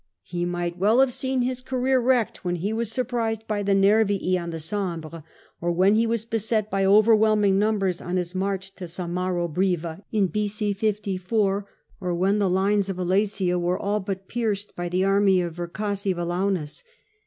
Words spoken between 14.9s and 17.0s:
army of Vercassivelaunus.